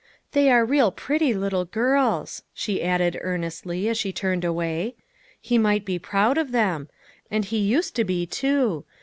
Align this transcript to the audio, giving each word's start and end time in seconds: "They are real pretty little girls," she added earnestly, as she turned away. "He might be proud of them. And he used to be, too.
"They 0.33 0.49
are 0.49 0.65
real 0.65 0.89
pretty 0.91 1.31
little 1.35 1.63
girls," 1.65 2.41
she 2.55 2.81
added 2.81 3.19
earnestly, 3.21 3.87
as 3.87 3.99
she 3.99 4.11
turned 4.11 4.43
away. 4.43 4.95
"He 5.39 5.59
might 5.59 5.85
be 5.85 5.99
proud 5.99 6.39
of 6.39 6.51
them. 6.51 6.89
And 7.29 7.45
he 7.45 7.59
used 7.59 7.95
to 7.97 8.03
be, 8.03 8.25
too. 8.25 8.83